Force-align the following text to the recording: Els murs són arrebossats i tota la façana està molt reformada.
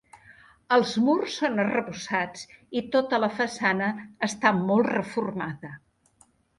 Els 0.77 0.93
murs 1.09 1.35
són 1.41 1.61
arrebossats 1.65 2.49
i 2.81 2.85
tota 2.97 3.23
la 3.27 3.31
façana 3.39 3.93
està 4.33 4.57
molt 4.67 4.95
reformada. 5.01 5.77